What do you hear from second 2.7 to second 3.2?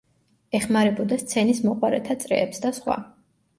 სხვა.